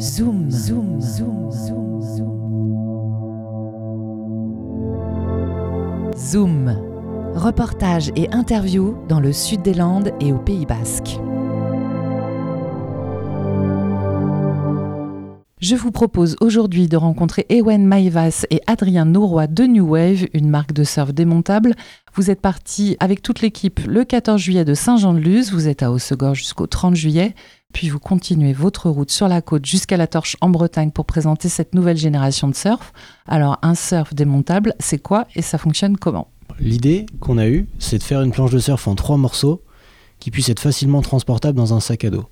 Zoom, 0.00 0.50
zoom, 0.50 0.98
zoom, 0.98 1.52
zoom, 1.52 2.00
zoom. 2.00 2.40
Zoom. 6.16 6.68
Reportage 7.34 8.10
et 8.16 8.32
interview 8.32 8.96
dans 9.10 9.20
le 9.20 9.34
sud 9.34 9.60
des 9.60 9.74
Landes 9.74 10.12
et 10.20 10.32
au 10.32 10.38
Pays 10.38 10.64
Basque. 10.64 11.18
Je 15.60 15.76
vous 15.76 15.90
propose 15.90 16.36
aujourd'hui 16.40 16.88
de 16.88 16.96
rencontrer 16.96 17.44
Ewen 17.50 17.86
Maivas 17.86 18.46
et 18.48 18.62
Adrien 18.66 19.04
Nouroy 19.04 19.46
de 19.48 19.64
New 19.64 19.86
Wave, 19.86 20.26
une 20.32 20.48
marque 20.48 20.72
de 20.72 20.84
surf 20.84 21.12
démontable. 21.12 21.74
Vous 22.14 22.30
êtes 22.30 22.40
partis 22.40 22.96
avec 22.98 23.20
toute 23.20 23.42
l'équipe 23.42 23.78
le 23.86 24.06
14 24.06 24.40
juillet 24.40 24.64
de 24.64 24.72
Saint-Jean-de-Luz, 24.72 25.52
vous 25.52 25.68
êtes 25.68 25.82
à 25.82 25.92
Haussegor 25.92 26.34
jusqu'au 26.34 26.66
30 26.66 26.94
juillet, 26.94 27.34
puis 27.72 27.88
vous 27.88 27.98
continuez 27.98 28.52
votre 28.52 28.90
route 28.90 29.10
sur 29.10 29.28
la 29.28 29.42
côte 29.42 29.66
jusqu'à 29.66 29.96
la 29.96 30.06
Torche 30.06 30.36
en 30.40 30.48
Bretagne 30.48 30.90
pour 30.90 31.04
présenter 31.04 31.48
cette 31.48 31.74
nouvelle 31.74 31.96
génération 31.96 32.48
de 32.48 32.54
surf. 32.54 32.92
Alors 33.26 33.58
un 33.62 33.74
surf 33.74 34.14
démontable, 34.14 34.74
c'est 34.78 34.98
quoi 34.98 35.26
et 35.34 35.42
ça 35.42 35.58
fonctionne 35.58 35.96
comment? 35.96 36.28
L'idée 36.58 37.06
qu'on 37.20 37.38
a 37.38 37.48
eue, 37.48 37.66
c'est 37.78 37.98
de 37.98 38.02
faire 38.02 38.22
une 38.22 38.32
planche 38.32 38.50
de 38.50 38.58
surf 38.58 38.86
en 38.88 38.94
trois 38.94 39.16
morceaux 39.16 39.62
qui 40.18 40.30
puissent 40.30 40.48
être 40.48 40.60
facilement 40.60 41.00
transportables 41.00 41.56
dans 41.56 41.74
un 41.74 41.80
sac 41.80 42.04
à 42.04 42.10
dos. 42.10 42.26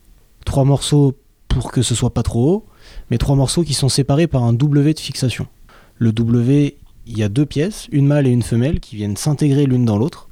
Trois 0.44 0.64
morceaux 0.64 1.14
pour 1.48 1.72
que 1.72 1.82
ce 1.82 1.94
soit 1.94 2.12
pas 2.12 2.22
trop 2.22 2.52
haut, 2.52 2.66
mais 3.10 3.18
trois 3.18 3.36
morceaux 3.36 3.64
qui 3.64 3.74
sont 3.74 3.88
séparés 3.88 4.26
par 4.26 4.44
un 4.44 4.52
W 4.52 4.94
de 4.94 5.00
fixation. 5.00 5.46
Le 5.96 6.12
W, 6.12 6.76
il 7.06 7.18
y 7.18 7.22
a 7.22 7.28
deux 7.28 7.46
pièces, 7.46 7.88
une 7.90 8.06
mâle 8.06 8.26
et 8.26 8.30
une 8.30 8.42
femelle, 8.42 8.80
qui 8.80 8.96
viennent 8.96 9.16
s'intégrer 9.16 9.66
l'une 9.66 9.84
dans 9.84 9.96
l'autre. 9.96 10.27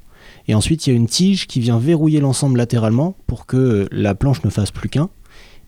Et 0.48 0.54
ensuite, 0.54 0.86
il 0.86 0.90
y 0.90 0.92
a 0.92 0.96
une 0.96 1.08
tige 1.08 1.46
qui 1.46 1.60
vient 1.60 1.78
verrouiller 1.78 2.20
l'ensemble 2.20 2.58
latéralement 2.58 3.16
pour 3.26 3.46
que 3.46 3.88
la 3.90 4.14
planche 4.14 4.44
ne 4.44 4.50
fasse 4.50 4.70
plus 4.70 4.88
qu'un 4.88 5.10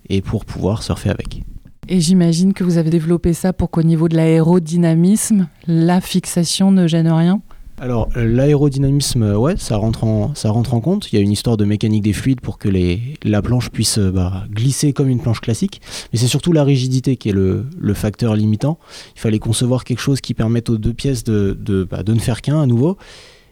et 0.08 0.20
pour 0.20 0.44
pouvoir 0.44 0.82
surfer 0.82 1.10
avec. 1.10 1.42
Et 1.88 2.00
j'imagine 2.00 2.52
que 2.52 2.64
vous 2.64 2.76
avez 2.76 2.90
développé 2.90 3.32
ça 3.32 3.52
pour 3.52 3.70
qu'au 3.70 3.82
niveau 3.82 4.08
de 4.08 4.16
l'aérodynamisme, 4.16 5.48
la 5.66 6.00
fixation 6.00 6.70
ne 6.70 6.86
gêne 6.86 7.10
rien? 7.10 7.40
Alors 7.80 8.08
l'aérodynamisme, 8.16 9.36
ouais, 9.36 9.54
ça 9.56 9.76
rentre, 9.76 10.02
en, 10.04 10.34
ça 10.34 10.50
rentre 10.50 10.74
en 10.74 10.80
compte. 10.80 11.12
Il 11.12 11.16
y 11.16 11.18
a 11.18 11.22
une 11.22 11.30
histoire 11.30 11.56
de 11.56 11.64
mécanique 11.64 12.02
des 12.02 12.12
fluides 12.12 12.40
pour 12.40 12.58
que 12.58 12.68
les, 12.68 13.00
la 13.22 13.40
planche 13.40 13.70
puisse 13.70 13.98
bah, 13.98 14.44
glisser 14.50 14.92
comme 14.92 15.08
une 15.08 15.20
planche 15.20 15.40
classique. 15.40 15.80
Mais 16.12 16.18
c'est 16.18 16.26
surtout 16.26 16.52
la 16.52 16.64
rigidité 16.64 17.16
qui 17.16 17.28
est 17.28 17.32
le, 17.32 17.66
le, 17.78 17.94
facteur 17.94 18.34
limitant. 18.34 18.78
Il 19.14 19.20
fallait 19.20 19.38
concevoir 19.38 19.84
quelque 19.84 20.00
chose 20.00 20.20
qui 20.20 20.34
permette 20.34 20.70
aux 20.70 20.76
deux 20.76 20.92
pièces 20.92 21.22
de, 21.22 21.56
de, 21.58 21.84
bah, 21.84 22.02
de 22.02 22.12
ne 22.12 22.18
faire 22.18 22.42
qu'un 22.42 22.60
à 22.60 22.66
nouveau. 22.66 22.98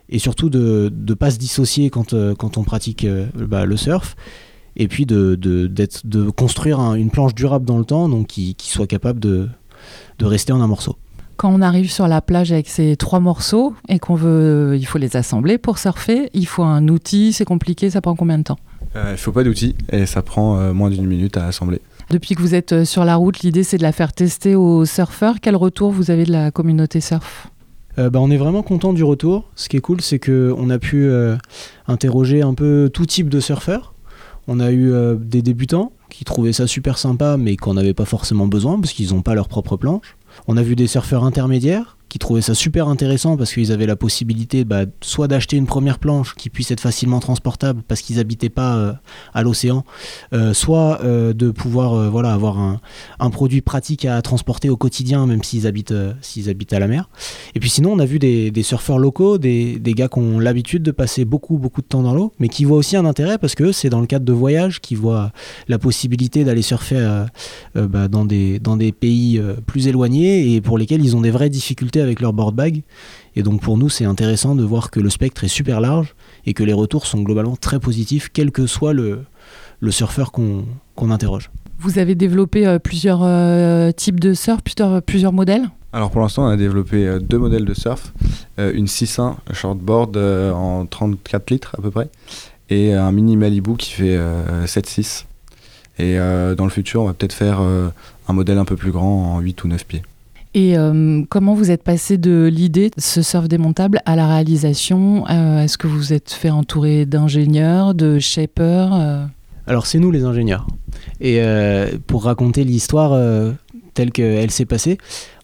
Et 0.09 0.19
surtout 0.19 0.51
de 0.51 0.93
ne 0.95 1.15
pas 1.15 1.31
se 1.31 1.39
dissocier 1.39 1.91
quand, 1.91 2.15
quand 2.37 2.59
on 2.59 2.63
pratique 2.63 3.07
bah, 3.35 3.67
le 3.67 3.77
surf. 3.77 4.17
Et 4.77 4.89
puis 4.89 5.07
de, 5.07 5.35
de, 5.35 5.67
de 5.67 6.31
construire 6.31 6.81
un, 6.81 6.95
une 6.95 7.11
planche 7.11 7.35
durable 7.35 7.65
dans 7.65 7.79
le 7.79 7.85
temps, 7.85 8.09
donc 8.09 8.27
qui, 8.27 8.55
qui 8.55 8.71
soit 8.71 8.87
capable 8.87 9.21
de, 9.21 9.49
de 10.19 10.25
rester 10.27 10.53
en 10.53 10.61
un 10.61 10.67
morceau 10.67 10.97
quand 11.37 11.53
on 11.53 11.61
arrive 11.61 11.91
sur 11.91 12.09
la 12.09 12.23
plage 12.23 12.51
avec 12.53 12.69
ces 12.69 12.97
trois 12.97 13.21
morceaux 13.21 13.75
et 13.89 13.99
qu'on 13.99 14.15
veut, 14.15 14.77
il 14.79 14.87
faut 14.87 14.99
les 14.99 15.17
assembler 15.17 15.59
pour 15.59 15.79
surfer, 15.79 16.31
il 16.33 16.47
faut 16.47 16.63
un 16.63 16.89
outil, 16.89 17.33
c'est 17.33 17.45
compliqué, 17.45 17.91
ça 17.91 18.01
prend 18.01 18.17
combien 18.17 18.39
de 18.39 18.45
temps? 18.45 18.59
Il 18.95 19.11
ne 19.11 19.17
faut 19.17 19.33
pas 19.33 19.45
d'outil 19.45 19.75
et 19.93 20.07
ça 20.07 20.23
prend 20.23 20.59
euh, 20.59 20.73
moins 20.73 20.89
d'une 20.89 21.07
minute 21.07 21.37
à 21.37 21.47
assembler. 21.47 21.83
Depuis 22.09 22.35
que 22.35 22.41
vous 22.41 22.55
êtes 22.55 22.85
sur 22.85 23.05
la 23.05 23.17
route, 23.17 23.41
l'idée 23.41 23.65
c'est 23.65 23.77
de 23.77 23.83
la 23.83 23.93
faire 23.93 24.15
tester 24.15 24.55
aux 24.55 24.87
surfeurs. 24.87 25.37
Quel 25.43 25.57
retour 25.57 25.91
vous 25.91 26.11
avez 26.11 26.25
de 26.25 26.33
la 26.33 26.51
communauté 26.51 27.03
surf? 27.03 27.51
Euh, 27.99 28.11
bah, 28.11 28.21
on 28.21 28.31
est 28.31 28.37
vraiment 28.37 28.63
content 28.63 28.93
du 28.93 29.05
retour. 29.05 29.45
Ce 29.55 29.69
qui 29.69 29.77
est 29.77 29.81
cool, 29.81 30.01
c'est 30.01 30.19
qu'on 30.19 30.71
a 30.71 30.79
pu 30.79 31.07
euh, 31.07 31.37
interroger 31.89 32.43
un 32.43 32.55
peu 32.55 32.91
tout 32.93 33.07
type 33.07 33.29
de 33.29 33.41
surfeurs. 33.41 33.95
On 34.49 34.61
a 34.61 34.71
eu 34.71 34.93
des 35.19 35.43
débutants 35.43 35.91
qui 36.09 36.25
trouvaient 36.25 36.53
ça 36.53 36.69
super 36.69 36.99
sympa, 36.99 37.37
mais 37.37 37.57
qu'on 37.57 37.75
n'avait 37.75 37.95
pas 37.95 38.05
forcément 38.05 38.47
besoin 38.47 38.79
parce 38.81 38.93
qu'ils 38.93 39.13
n'ont 39.13 39.23
pas 39.23 39.35
leur 39.35 39.49
propre 39.49 39.77
planche. 39.77 40.17
On 40.47 40.57
a 40.57 40.63
vu 40.63 40.77
des 40.77 40.87
surfeurs 40.87 41.25
intermédiaires 41.25 41.96
qui 42.09 42.19
trouvaient 42.19 42.43
ça 42.43 42.55
super 42.55 42.89
intéressant 42.89 43.37
parce 43.37 43.53
qu'ils 43.53 43.73
avaient 43.73 43.87
la 43.87 43.97
possibilité 43.97 44.65
bah, 44.65 44.85
soit 45.01 45.27
d'acheter 45.27 45.57
une 45.57 45.67
première 45.67 45.99
planche 45.99 46.35
qui 46.35 46.51
puisse 46.51 46.71
être 46.71 46.81
facilement 46.81 47.19
transportable 47.19 47.83
parce 47.87 48.01
qu'ils 48.01 48.17
n'habitaient 48.17 48.49
pas 48.49 48.77
euh, 48.77 48.93
à 49.35 49.43
l'océan, 49.43 49.85
euh, 50.33 50.55
soit 50.55 51.01
euh, 51.03 51.33
de 51.33 51.51
pouvoir 51.51 52.11
voilà, 52.11 52.33
avoir 52.33 52.59
un, 52.59 53.31
produit 53.31 53.61
pratique 53.61 54.05
à 54.05 54.23
transporter 54.23 54.71
au 54.71 54.77
quotidien 54.77 55.27
même 55.27 55.43
s'ils 55.43 55.67
habitent, 55.67 55.95
habitent 56.47 56.73
à 56.73 56.79
la 56.79 56.87
mer. 56.87 57.09
Et 57.55 57.61
puis 57.61 57.69
sinon 57.69 57.93
on 57.93 57.99
a 57.99 58.07
vu 58.07 58.19
des, 58.19 58.63
surfeurs 58.63 58.99
locaux, 58.99 59.37
des, 59.39 59.81
gars 59.85 60.09
qui 60.09 60.19
ont 60.19 60.39
l'habitude 60.39 60.83
de 60.83 60.93
passer 60.93 61.25
beaucoup 61.25 61.59
beaucoup 61.59 61.83
de 61.83 61.87
temps 61.87 62.03
dans 62.03 62.15
l'eau, 62.15 62.33
mais 62.39 62.49
qui 62.49 62.65
voient 62.65 62.79
aussi 62.79 62.97
un 62.97 63.05
intérêt 63.05 63.39
parce 63.39 63.55
que 63.55 63.73
c'est 63.73 63.91
dans 63.91 64.01
le 64.01 64.07
cadre 64.07 64.25
de 64.25 64.33
voyages 64.33 64.81
qu'ils 64.81 64.99
voient 64.99 65.33
la 65.69 65.79
possibilité 65.79 66.45
d'aller 66.45 66.63
surfer 66.63 67.25
bah, 67.75 68.09
dans 68.09 68.25
des 68.25 68.93
pays 68.93 69.41
plus 69.67 69.89
éloignés 69.89 70.55
et 70.55 70.61
pour 70.61 70.79
lesquels 70.79 71.05
ils 71.05 71.17
ont 71.17 71.21
des 71.21 71.31
vraies 71.31 71.51
difficultés 71.51 71.96
avec 72.01 72.21
leur 72.21 72.33
board 72.33 72.55
bag. 72.55 72.83
Et 73.35 73.43
donc 73.43 73.61
pour 73.61 73.77
nous, 73.77 73.89
c'est 73.89 74.05
intéressant 74.05 74.55
de 74.55 74.65
voir 74.65 74.91
que 74.91 75.01
le 75.01 75.11
spectre 75.11 75.45
est 75.45 75.49
super 75.49 75.81
large 75.81 76.15
et 76.47 76.55
que 76.55 76.63
les 76.63 76.73
retours 76.73 77.07
sont 77.07 77.23
globalement 77.23 77.57
très 77.57 77.81
positifs, 77.81 78.31
quel 78.33 78.51
que 78.51 78.67
soit 78.67 78.93
le, 78.93 79.21
le 79.81 79.91
surfeur 79.91 80.33
qu'on 80.33 81.11
interroge. 81.11 81.51
Vous 81.79 81.99
avez 81.99 82.15
développé 82.15 82.67
euh, 82.67 82.79
plusieurs 82.79 83.21
euh, 83.23 83.93
types 83.93 84.21
de 84.21 84.33
surf, 84.33 84.63
plusieurs, 84.63 85.03
plusieurs 85.03 85.33
modèles? 85.33 85.69
Alors 85.93 86.11
pour 86.11 86.21
l'instant, 86.21 86.47
on 86.47 86.49
a 86.49 86.57
développé 86.57 87.07
euh, 87.07 87.19
deux 87.19 87.39
modèles 87.39 87.65
de 87.65 87.75
surf, 87.75 88.13
une 88.59 88.87
6.1 88.87 89.37
shortboard 89.53 90.17
en 90.17 90.87
34 90.87 91.51
litres 91.51 91.75
à 91.79 91.83
peu 91.83 91.91
près, 91.91 92.09
et 92.71 92.95
un 92.95 93.13
mini 93.13 93.37
Malibu 93.37 93.77
qui 93.77 93.93
fait 93.93 94.17
7.6. 94.65 95.25
Et 95.99 96.17
dans 96.17 96.65
le 96.65 96.71
futur, 96.71 97.03
on 97.03 97.07
va 97.07 97.13
peut-être 97.13 97.35
faire 97.35 97.61
un 97.61 98.33
modèle 98.33 98.57
un 98.57 98.65
peu 98.65 98.77
plus 98.77 98.93
grand 98.93 99.35
en 99.35 99.41
8 99.41 99.65
ou 99.65 99.69
9 99.69 99.85
pieds. 99.87 100.03
Et 100.57 100.79
euh, 100.79 101.23
comment 101.29 101.53
vous 101.53 101.71
êtes 101.71 101.83
passé 101.83 102.17
de 102.17 102.49
l'idée 102.51 102.89
de 102.89 103.03
ce 103.03 103.21
surf 103.21 103.47
démontable 103.47 104.01
à 104.07 104.17
la 104.17 104.27
réalisation 104.27 105.27
euh, 105.29 105.61
Est-ce 105.61 105.77
que 105.77 105.87
vous 105.87 105.99
vous 105.99 106.13
êtes 106.15 106.33
fait 106.33 106.49
entourer 106.49 107.05
d'ingénieurs, 107.05 107.95
de 107.95 108.19
shapers 108.19 108.95
euh? 108.95 109.27
Alors 109.67 109.85
c'est 109.85 109.99
nous 109.99 110.11
les 110.11 110.25
ingénieurs. 110.25 110.67
Et 111.21 111.43
pour 112.07 112.25
raconter 112.25 112.65
l'histoire 112.65 113.21
telle 113.95 114.13
qu'elle 114.13 114.51
s'est 114.53 114.65
passée, 114.65 114.97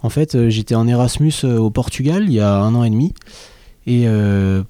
en 0.02 0.08
fait 0.08 0.48
j'étais 0.48 0.76
en 0.76 0.86
Erasmus 0.86 1.44
au 1.44 1.70
Portugal 1.70 2.24
il 2.26 2.32
y 2.32 2.40
a 2.40 2.54
un 2.54 2.74
an 2.76 2.84
et 2.84 2.90
demi. 2.90 3.12
Et 3.88 4.06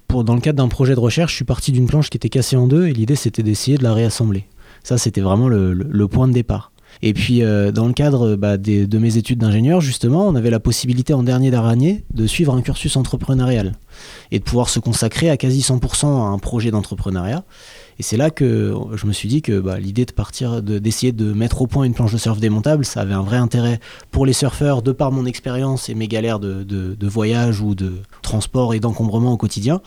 pour, 0.09 0.24
dans 0.24 0.34
le 0.34 0.41
cadre 0.41 0.56
d'un 0.56 0.69
projet 0.69 0.94
de 0.94 1.00
recherche, 1.00 1.32
je 1.32 1.36
suis 1.36 1.44
parti 1.44 1.70
d'une 1.70 1.86
planche 1.86 2.09
qui 2.09 2.16
était 2.16 2.30
cassée 2.30 2.56
en 2.56 2.66
deux 2.66 2.86
et 2.86 2.94
l'idée 2.94 3.14
c'était 3.14 3.42
d'essayer 3.42 3.76
de 3.76 3.82
la 3.82 3.92
réassembler. 3.92 4.47
Ça 4.82 4.97
c'était 4.97 5.20
vraiment 5.20 5.48
le, 5.48 5.74
le 5.74 6.09
point 6.09 6.26
de 6.26 6.32
départ. 6.32 6.72
Et 7.05 7.15
puis, 7.15 7.43
euh, 7.43 7.73
dans 7.73 7.89
le 7.89 7.93
cadre 7.93 8.37
bah, 8.37 8.57
de 8.57 8.99
mes 8.99 9.17
études 9.17 9.41
d'ingénieur, 9.41 9.81
justement, 9.81 10.27
on 10.29 10.37
avait 10.37 10.51
la 10.51 10.61
possibilité 10.61 11.13
en 11.13 11.25
dernier 11.25 11.51
d'année 11.51 12.05
de 12.15 12.27
suivre 12.29 12.55
un 12.55 12.63
cursus 12.63 12.97
entrepreneurial 12.97 13.73
et 14.31 14.39
de 14.39 14.45
pouvoir 14.45 14.69
se 14.69 14.79
consacrer 14.79 15.29
à 15.29 15.37
quasi 15.37 15.61
100% 15.61 16.07
à 16.07 16.09
un 16.29 16.39
projet 16.39 16.71
d'entrepreneuriat. 16.71 17.45
Et 17.99 18.05
c'est 18.05 18.17
là 18.17 18.31
que 18.31 18.75
je 18.95 19.07
me 19.07 19.13
suis 19.13 19.29
dit 19.29 19.43
que 19.43 19.59
bah, 19.59 19.81
l'idée 19.81 20.05
de 20.05 20.13
partir, 20.13 20.63
d'essayer 20.63 21.11
de, 21.13 21.33
mettre 21.33 21.63
au 21.63 21.67
point 21.67 21.85
une 21.85 21.95
planche 21.95 22.13
de 22.13 22.19
surf 22.19 22.39
démontable, 22.39 22.85
ça 22.85 23.01
avait 23.01 23.15
un 23.15 23.23
vrai 23.23 23.37
intérêt 23.37 23.81
pour 24.13 24.25
les 24.25 24.33
surfeurs, 24.33 24.83
de 24.83 24.93
par 24.93 25.11
mon 25.11 25.27
expérience 25.27 25.89
et 25.89 25.95
mes 25.95 26.09
galères 26.09 26.39
de, 26.39 26.97
voyage 27.07 27.61
ou 27.61 27.75
de 27.75 27.95
transport 28.23 28.75
et 28.75 28.81
d'encombrement 28.81 29.33
au 29.33 29.37
quotidien. 29.37 29.83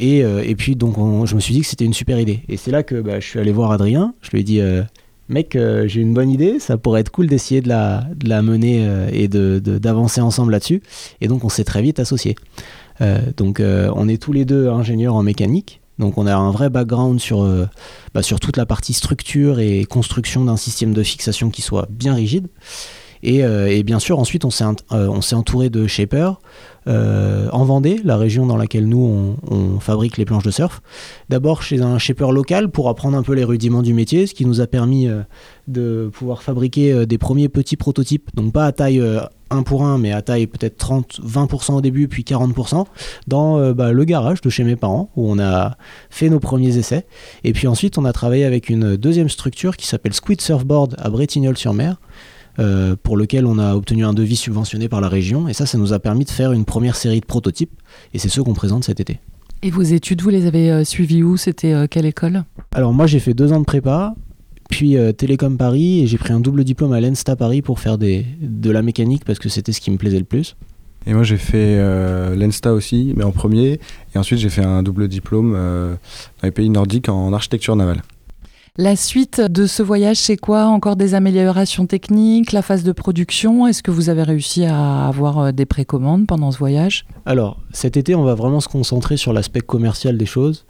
Et, 0.00 0.24
euh, 0.24 0.44
puis 0.56 0.76
donc 0.76 0.96
je 1.26 1.34
me 1.34 1.40
suis 1.40 1.54
dit 1.54 1.60
que 1.60 1.66
c'était 1.66 1.84
une 1.84 1.94
super 1.94 2.18
idée. 2.18 2.42
Et 2.48 2.56
c'est 2.56 2.72
là 2.72 2.82
que 2.82 3.00
bah, 3.00 3.20
je 3.20 3.26
suis 3.26 3.38
allé 3.38 3.52
voir 3.52 3.70
Adrien. 3.70 4.14
Je 4.22 4.30
lui 4.30 4.40
ai 4.40 4.44
dit 4.44 4.60
euh, 4.60 4.82
mec, 5.28 5.56
euh, 5.56 5.86
j'ai 5.86 6.00
une 6.00 6.14
bonne 6.14 6.30
idée, 6.30 6.58
ça 6.58 6.78
pourrait 6.78 7.00
être 7.00 7.10
cool 7.10 7.26
d'essayer 7.26 7.60
de 7.60 7.68
la, 7.68 8.42
mener 8.42 8.86
euh, 8.86 9.08
et 9.12 9.28
d'avancer 9.28 10.20
ensemble 10.20 10.52
là-dessus. 10.52 10.82
Et 11.20 11.28
donc 11.28 11.44
on 11.44 11.48
s'est 11.48 11.64
très 11.64 11.82
vite 11.82 11.98
associés. 11.98 12.36
Euh, 13.00 13.20
donc 13.36 13.60
on 13.60 14.08
est 14.08 14.20
tous 14.20 14.32
les 14.32 14.44
deux 14.44 14.68
ingénieurs 14.68 15.14
en 15.14 15.22
mécanique. 15.22 15.80
Donc 15.98 16.16
on 16.16 16.26
a 16.26 16.36
un 16.36 16.52
vrai 16.52 16.70
background 16.70 17.18
sur, 17.18 17.44
bah, 18.14 18.22
sur 18.22 18.38
toute 18.38 18.56
la 18.56 18.66
partie 18.66 18.92
structure 18.92 19.58
et 19.58 19.84
construction 19.84 20.44
d'un 20.44 20.56
système 20.56 20.94
de 20.94 21.02
fixation 21.02 21.50
qui 21.50 21.60
soit 21.60 21.88
bien 21.90 22.14
rigide. 22.14 22.46
Et, 23.22 23.38
et 23.38 23.82
bien 23.82 23.98
sûr, 23.98 24.18
ensuite, 24.18 24.44
on 24.44 24.50
s'est 24.50 25.34
entouré 25.34 25.70
de 25.70 25.86
shapers 25.86 26.38
euh, 26.88 27.48
en 27.52 27.64
Vendée, 27.64 28.00
la 28.02 28.16
région 28.16 28.46
dans 28.46 28.56
laquelle 28.56 28.88
nous 28.88 29.36
on, 29.50 29.78
fabrique 29.80 30.16
les 30.16 30.24
planches 30.24 30.44
de 30.44 30.50
surf. 30.50 30.80
D'abord 31.28 31.62
chez 31.62 31.82
un 31.82 31.98
shaper 31.98 32.32
local 32.32 32.70
pour 32.70 32.88
apprendre 32.88 33.16
un 33.16 33.22
peu 33.22 33.34
les 33.34 33.44
rudiments 33.44 33.82
du 33.82 33.92
métier, 33.92 34.26
ce 34.26 34.34
qui 34.34 34.46
nous 34.46 34.60
a 34.60 34.66
permis 34.66 35.06
euh, 35.06 35.20
de 35.66 36.10
pouvoir 36.12 36.42
fabriquer 36.42 36.92
euh, 36.92 37.06
des 37.06 37.18
premiers 37.18 37.48
petits 37.48 37.76
prototypes, 37.76 38.30
donc 38.34 38.52
pas 38.52 38.64
à 38.64 38.72
taille 38.72 39.02
1 39.50 39.62
pour 39.62 39.84
1, 39.84 39.98
mais 39.98 40.12
à 40.12 40.22
taille 40.22 40.46
peut-être 40.46 40.82
30-20% 40.82 41.74
au 41.74 41.80
début, 41.80 42.08
puis 42.08 42.22
40%, 42.22 42.86
dans 43.26 43.72
bah, 43.72 43.92
le 43.92 44.04
garage 44.04 44.40
de 44.40 44.50
chez 44.50 44.64
mes 44.64 44.76
parents, 44.76 45.10
où 45.16 45.30
on 45.30 45.38
a 45.38 45.76
fait 46.10 46.28
nos 46.28 46.40
premiers 46.40 46.76
essais. 46.76 47.06
Et 47.44 47.52
puis 47.52 47.66
ensuite, 47.66 47.98
on 47.98 48.04
a 48.04 48.12
travaillé 48.12 48.44
avec 48.44 48.68
une 48.68 48.96
deuxième 48.96 49.28
structure 49.28 49.76
qui 49.76 49.86
s'appelle 49.86 50.12
Squid 50.12 50.40
Surfboard 50.40 50.96
à 50.98 51.08
Bretignolles-sur-Mer, 51.08 51.96
euh, 52.58 52.96
pour 53.02 53.16
lequel 53.16 53.46
on 53.46 53.58
a 53.58 53.74
obtenu 53.74 54.04
un 54.04 54.12
devis 54.12 54.36
subventionné 54.36 54.88
par 54.88 55.00
la 55.00 55.08
région. 55.08 55.48
Et 55.48 55.54
ça, 55.54 55.66
ça 55.66 55.78
nous 55.78 55.92
a 55.92 55.98
permis 55.98 56.24
de 56.24 56.30
faire 56.30 56.52
une 56.52 56.64
première 56.64 56.96
série 56.96 57.20
de 57.20 57.26
prototypes. 57.26 57.72
Et 58.14 58.18
c'est 58.18 58.28
ceux 58.28 58.42
qu'on 58.42 58.54
présente 58.54 58.84
cet 58.84 59.00
été. 59.00 59.20
Et 59.62 59.70
vos 59.70 59.82
études, 59.82 60.22
vous 60.22 60.30
les 60.30 60.46
avez 60.46 60.70
euh, 60.70 60.84
suivies 60.84 61.22
où? 61.22 61.36
C'était 61.36 61.72
euh, 61.72 61.86
quelle 61.90 62.06
école? 62.06 62.44
Alors 62.72 62.92
moi, 62.92 63.06
j'ai 63.06 63.18
fait 63.18 63.34
deux 63.34 63.52
ans 63.52 63.60
de 63.60 63.64
prépa 63.64 64.14
puis 64.68 64.96
euh, 64.96 65.12
Télécom 65.12 65.56
Paris 65.56 66.02
et 66.02 66.06
j'ai 66.06 66.18
pris 66.18 66.32
un 66.32 66.40
double 66.40 66.62
diplôme 66.62 66.92
à 66.92 67.00
l'ENSTA 67.00 67.36
Paris 67.36 67.62
pour 67.62 67.80
faire 67.80 67.98
des, 67.98 68.24
de 68.40 68.70
la 68.70 68.82
mécanique 68.82 69.24
parce 69.24 69.38
que 69.38 69.48
c'était 69.48 69.72
ce 69.72 69.80
qui 69.80 69.90
me 69.90 69.96
plaisait 69.96 70.18
le 70.18 70.24
plus. 70.24 70.56
Et 71.06 71.14
moi 71.14 71.22
j'ai 71.22 71.38
fait 71.38 71.76
euh, 71.78 72.36
l'ENSTA 72.36 72.74
aussi, 72.74 73.14
mais 73.16 73.24
en 73.24 73.32
premier. 73.32 73.80
Et 74.14 74.18
ensuite 74.18 74.38
j'ai 74.38 74.50
fait 74.50 74.64
un 74.64 74.82
double 74.82 75.08
diplôme 75.08 75.54
euh, 75.56 75.94
dans 76.40 76.46
les 76.46 76.50
pays 76.50 76.68
nordiques 76.68 77.08
en 77.08 77.32
architecture 77.32 77.76
navale. 77.76 78.02
La 78.80 78.94
suite 78.94 79.40
de 79.40 79.66
ce 79.66 79.82
voyage, 79.82 80.18
c'est 80.18 80.36
quoi? 80.36 80.66
Encore 80.66 80.94
des 80.94 81.14
améliorations 81.14 81.86
techniques, 81.86 82.52
la 82.52 82.62
phase 82.62 82.84
de 82.84 82.92
production? 82.92 83.66
Est-ce 83.66 83.82
que 83.82 83.90
vous 83.90 84.08
avez 84.08 84.22
réussi 84.22 84.66
à 84.66 85.08
avoir 85.08 85.38
euh, 85.40 85.50
des 85.50 85.66
précommandes 85.66 86.28
pendant 86.28 86.52
ce 86.52 86.58
voyage? 86.58 87.04
Alors, 87.26 87.58
cet 87.72 87.96
été, 87.96 88.14
on 88.14 88.22
va 88.22 88.36
vraiment 88.36 88.60
se 88.60 88.68
concentrer 88.68 89.16
sur 89.16 89.32
l'aspect 89.32 89.62
commercial 89.62 90.16
des 90.16 90.26
choses 90.26 90.64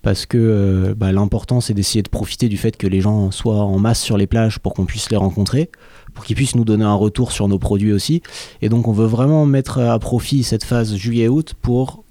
parce 0.00 0.24
que 0.24 0.38
euh, 0.38 0.94
bah, 0.96 1.12
l'important 1.12 1.60
c'est 1.60 1.74
d'essayer 1.74 2.02
de 2.02 2.08
profiter 2.08 2.48
du 2.48 2.56
fait 2.56 2.78
que 2.78 2.86
les 2.86 3.02
gens 3.02 3.30
soient 3.30 3.62
en 3.62 3.78
masse 3.78 4.00
sur 4.00 4.16
les 4.16 4.26
plages 4.26 4.58
pour 4.58 4.72
qu'on 4.72 4.86
puisse 4.86 5.10
les 5.10 5.18
rencontrer, 5.18 5.70
pour 6.14 6.24
qu'ils 6.24 6.36
puissent 6.36 6.56
nous 6.56 6.64
donner 6.64 6.84
un 6.84 6.94
retour 6.94 7.30
sur 7.30 7.46
nos 7.46 7.58
produits 7.58 7.92
aussi. 7.92 8.22
Et 8.62 8.70
donc 8.70 8.88
on 8.88 8.92
veut 8.92 9.04
vraiment 9.04 9.44
mettre 9.44 9.80
à 9.80 9.98
profit 9.98 10.44
cette 10.44 10.64
phase 10.64 10.96
juillet-août 10.96 11.52
pour 11.60 12.04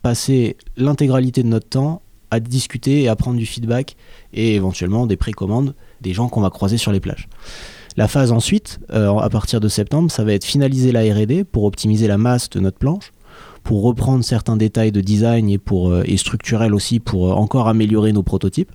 passer 0.00 0.56
l'intégralité 0.78 1.42
de 1.42 1.48
notre 1.48 1.68
temps 1.68 2.00
à 2.34 2.40
discuter 2.40 3.02
et 3.02 3.08
à 3.08 3.16
prendre 3.16 3.38
du 3.38 3.46
feedback 3.46 3.96
et 4.32 4.54
éventuellement 4.54 5.06
des 5.06 5.16
précommandes 5.16 5.74
des 6.00 6.12
gens 6.12 6.28
qu'on 6.28 6.40
va 6.40 6.50
croiser 6.50 6.76
sur 6.76 6.92
les 6.92 7.00
plages. 7.00 7.28
La 7.96 8.08
phase 8.08 8.32
ensuite, 8.32 8.80
euh, 8.92 9.16
à 9.18 9.30
partir 9.30 9.60
de 9.60 9.68
septembre, 9.68 10.10
ça 10.10 10.24
va 10.24 10.32
être 10.32 10.44
finaliser 10.44 10.90
la 10.90 11.02
RD 11.02 11.44
pour 11.44 11.64
optimiser 11.64 12.08
la 12.08 12.18
masse 12.18 12.50
de 12.50 12.58
notre 12.58 12.78
planche, 12.78 13.12
pour 13.62 13.82
reprendre 13.82 14.24
certains 14.24 14.56
détails 14.56 14.90
de 14.90 15.00
design 15.00 15.48
et, 15.48 15.58
pour, 15.58 15.90
euh, 15.90 16.02
et 16.04 16.16
structurels 16.16 16.74
aussi 16.74 16.98
pour 16.98 17.28
euh, 17.28 17.34
encore 17.34 17.68
améliorer 17.68 18.12
nos 18.12 18.22
prototypes. 18.22 18.72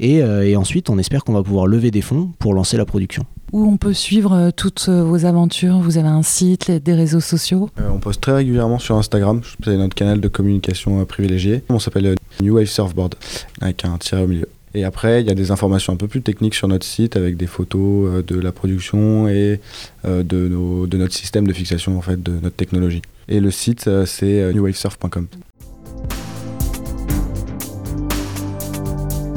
Et 0.00 0.56
ensuite, 0.56 0.90
on 0.90 0.98
espère 0.98 1.22
qu'on 1.22 1.32
va 1.32 1.44
pouvoir 1.44 1.68
lever 1.68 1.92
des 1.92 2.00
fonds 2.00 2.32
pour 2.40 2.54
lancer 2.54 2.76
la 2.76 2.84
production. 2.84 3.24
Où 3.52 3.66
on 3.66 3.76
peut 3.76 3.92
suivre 3.92 4.50
toutes 4.56 4.88
vos 4.88 5.26
aventures 5.26 5.78
Vous 5.78 5.98
avez 5.98 6.08
un 6.08 6.22
site, 6.22 6.70
des 6.70 6.94
réseaux 6.94 7.20
sociaux 7.20 7.68
On 7.78 7.98
poste 7.98 8.22
très 8.22 8.32
régulièrement 8.32 8.78
sur 8.78 8.96
Instagram, 8.96 9.42
c'est 9.62 9.76
notre 9.76 9.94
canal 9.94 10.20
de 10.20 10.28
communication 10.28 11.04
privilégié. 11.04 11.62
On 11.68 11.78
s'appelle 11.78 12.14
New 12.40 12.54
Wave 12.54 12.66
Surfboard 12.66 13.14
avec 13.60 13.84
un 13.84 13.98
tiret 13.98 14.22
au 14.22 14.26
milieu. 14.26 14.48
Et 14.74 14.84
après, 14.84 15.20
il 15.20 15.26
y 15.26 15.30
a 15.30 15.34
des 15.34 15.50
informations 15.50 15.92
un 15.92 15.96
peu 15.96 16.08
plus 16.08 16.22
techniques 16.22 16.54
sur 16.54 16.66
notre 16.66 16.86
site 16.86 17.16
avec 17.16 17.36
des 17.36 17.46
photos 17.46 18.08
euh, 18.08 18.22
de 18.22 18.40
la 18.40 18.52
production 18.52 19.28
et 19.28 19.60
euh, 20.06 20.22
de, 20.22 20.48
nos, 20.48 20.86
de, 20.86 20.96
notre 20.96 21.12
système 21.12 21.46
de 21.46 21.52
fixation 21.52 21.98
en 21.98 22.00
fait, 22.00 22.22
de 22.22 22.32
notre 22.40 22.56
technologie. 22.56 23.02
Et 23.28 23.40
le 23.40 23.50
site, 23.50 23.86
euh, 23.86 24.06
c'est 24.06 24.52
newwavesurf.com. 24.54 25.26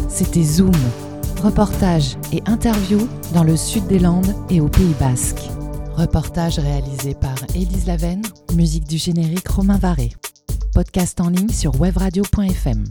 C'était 0.08 0.44
Zoom, 0.44 0.72
reportage 1.42 2.18
et 2.32 2.42
interview 2.46 3.08
dans 3.34 3.44
le 3.44 3.56
sud 3.56 3.88
des 3.88 4.00
Landes 4.00 4.34
et 4.50 4.62
au 4.62 4.68
Pays 4.68 4.96
Basque. 5.00 5.42
Reportage 5.96 6.60
réalisé 6.60 7.14
par 7.14 7.36
Élise 7.54 7.88
Lavenne, 7.88 8.24
musique 8.54 8.88
du 8.88 8.98
générique 8.98 9.48
Romain 9.48 9.78
Varé. 9.78 10.12
Podcast 10.74 11.22
en 11.22 11.30
ligne 11.30 11.50
sur 11.50 11.80
webradio.fm. 11.80 12.84